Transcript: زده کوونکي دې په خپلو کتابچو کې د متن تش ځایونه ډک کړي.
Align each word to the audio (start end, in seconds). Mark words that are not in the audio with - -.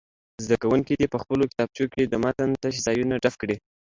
زده 0.43 0.55
کوونکي 0.61 0.93
دې 0.99 1.07
په 1.13 1.17
خپلو 1.23 1.43
کتابچو 1.51 1.85
کې 1.93 2.03
د 2.07 2.13
متن 2.23 2.49
تش 2.61 2.75
ځایونه 2.87 3.13
ډک 3.23 3.35
کړي. 3.41 3.57